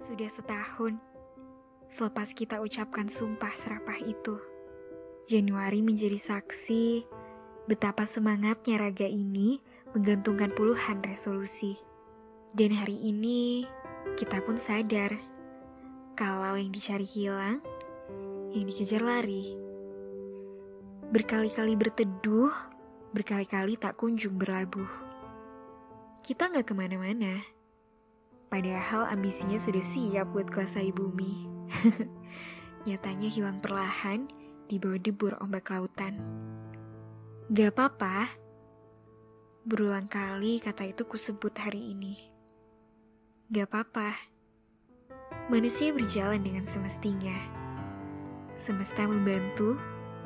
Sudah 0.00 0.32
setahun 0.32 0.96
selepas 1.92 2.32
kita 2.32 2.64
ucapkan 2.64 3.04
sumpah 3.04 3.52
serapah 3.52 4.00
itu. 4.00 4.40
Januari 5.28 5.84
menjadi 5.84 6.16
saksi 6.16 7.04
betapa 7.68 8.08
semangatnya 8.08 8.80
raga 8.80 9.04
ini 9.04 9.60
menggantungkan 9.92 10.56
puluhan 10.56 11.04
resolusi. 11.04 11.76
Dan 12.56 12.72
hari 12.80 12.96
ini 12.96 13.68
kita 14.16 14.40
pun 14.40 14.56
sadar 14.56 15.20
kalau 16.16 16.56
yang 16.56 16.72
dicari 16.72 17.04
hilang, 17.04 17.60
yang 18.56 18.64
dikejar 18.72 19.04
lari. 19.04 19.52
Berkali-kali 21.12 21.76
berteduh, 21.76 22.48
berkali-kali 23.12 23.76
tak 23.76 24.00
kunjung 24.00 24.40
berlabuh. 24.40 24.88
Kita 26.24 26.48
nggak 26.48 26.72
ke 26.72 26.74
mana-mana. 26.74 27.59
Padahal 28.50 29.06
ambisinya 29.06 29.54
sudah 29.54 29.78
siap 29.78 30.34
buat 30.34 30.50
kuasai 30.50 30.90
bumi. 30.90 31.46
Nyatanya 32.90 33.30
hilang 33.30 33.62
perlahan 33.62 34.26
di 34.66 34.82
bawah 34.82 34.98
debur 34.98 35.38
ombak 35.38 35.70
lautan. 35.70 36.18
Gak 37.54 37.70
apa-apa. 37.78 38.26
Berulang 39.62 40.10
kali 40.10 40.58
kata 40.58 40.90
itu 40.90 41.06
kusebut 41.06 41.54
hari 41.62 41.94
ini. 41.94 42.18
Gak 43.54 43.70
apa-apa. 43.70 44.18
Manusia 45.46 45.94
berjalan 45.94 46.42
dengan 46.42 46.66
semestinya. 46.66 47.38
Semesta 48.58 49.06
membantu 49.06 49.78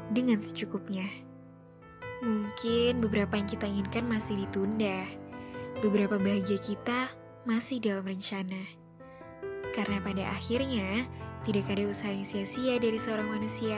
dengan 0.09 0.41
secukupnya. 0.41 1.05
Mungkin 2.25 3.05
beberapa 3.05 3.37
yang 3.37 3.49
kita 3.49 3.69
inginkan 3.69 4.09
masih 4.09 4.41
ditunda. 4.41 5.05
Beberapa 5.85 6.17
bahagia 6.17 6.57
kita 6.57 7.24
masih 7.45 7.77
dalam 7.77 8.09
rencana. 8.09 8.65
Karena 9.77 10.01
pada 10.01 10.33
akhirnya, 10.33 11.05
tidak 11.45 11.69
ada 11.69 11.85
usaha 11.93 12.09
yang 12.09 12.25
sia-sia 12.25 12.81
dari 12.81 12.97
seorang 12.97 13.29
manusia. 13.29 13.77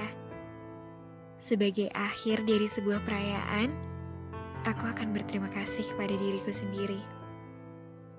Sebagai 1.43 1.91
akhir 1.91 2.47
dari 2.47 2.71
sebuah 2.71 3.03
perayaan, 3.03 3.75
aku 4.63 4.87
akan 4.87 5.11
berterima 5.11 5.51
kasih 5.51 5.83
kepada 5.83 6.15
diriku 6.15 6.55
sendiri. 6.55 7.03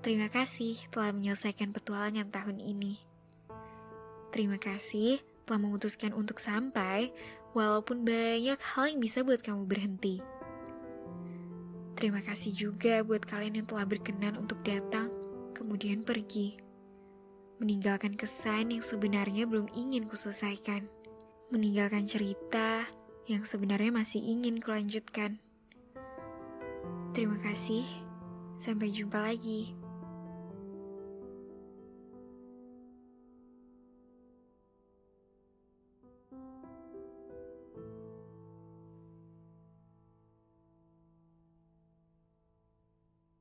Terima 0.04 0.28
kasih 0.28 0.78
telah 0.92 1.16
menyelesaikan 1.16 1.72
petualangan 1.72 2.28
tahun 2.28 2.60
ini. 2.60 3.00
Terima 4.28 4.60
kasih 4.60 5.24
telah 5.48 5.64
memutuskan 5.64 6.12
untuk 6.12 6.44
sampai, 6.44 7.08
walaupun 7.56 8.04
banyak 8.04 8.60
hal 8.60 8.84
yang 8.92 9.00
bisa 9.00 9.24
buat 9.24 9.40
kamu 9.40 9.64
berhenti. 9.64 10.20
Terima 11.96 12.20
kasih 12.20 12.52
juga 12.54 13.00
buat 13.00 13.24
kalian 13.24 13.64
yang 13.64 13.66
telah 13.66 13.88
berkenan 13.88 14.38
untuk 14.38 14.60
datang 14.62 15.17
kemudian 15.78 16.02
pergi. 16.02 16.58
Meninggalkan 17.62 18.18
kesan 18.18 18.74
yang 18.74 18.82
sebenarnya 18.82 19.46
belum 19.46 19.70
ingin 19.78 20.10
kuselesaikan. 20.10 20.90
Meninggalkan 21.54 22.02
cerita 22.02 22.82
yang 23.30 23.46
sebenarnya 23.46 23.94
masih 23.94 24.18
ingin 24.18 24.58
kulanjutkan. 24.58 25.38
Terima 27.14 27.38
kasih. 27.46 27.86
Sampai 28.58 28.90
jumpa 28.90 29.22
lagi. 29.22 29.78